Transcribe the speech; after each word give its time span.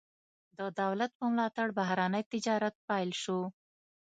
د 0.57 0.59
دولت 0.81 1.11
په 1.19 1.25
ملاتړ 1.31 1.67
بهرنی 1.79 2.23
تجارت 2.31 2.75
پیل 2.87 3.09
شو. 3.21 3.39